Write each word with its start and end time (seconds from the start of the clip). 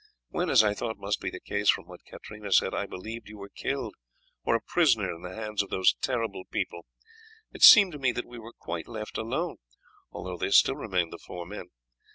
When, 0.29 0.49
as 0.49 0.63
I 0.63 0.73
thought 0.73 0.97
must 0.97 1.21
be 1.21 1.29
the 1.29 1.39
case 1.39 1.69
from 1.69 1.85
what 1.85 1.99
Katarina 2.09 2.51
said, 2.51 2.73
I 2.73 2.87
believed 2.87 3.29
you 3.29 3.37
were 3.37 3.49
killed 3.55 3.93
or 4.43 4.55
a 4.55 4.59
prisoner 4.59 5.13
in 5.13 5.21
the 5.21 5.35
hands 5.35 5.61
of 5.61 5.69
those 5.69 5.93
terrible 6.01 6.43
people, 6.45 6.87
it 7.53 7.61
seemed 7.61 7.91
to 7.91 7.99
me 7.99 8.11
that 8.13 8.25
we 8.25 8.39
were 8.39 8.53
quite 8.53 8.87
left 8.87 9.19
alone, 9.19 9.57
although 10.11 10.37
there 10.37 10.49
still 10.51 10.73
remained 10.75 11.13
the 11.13 11.19
four 11.19 11.45
men. 11.45 11.65